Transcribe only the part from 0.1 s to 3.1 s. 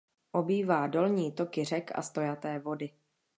Obývá dolní toky řek a stojaté vody.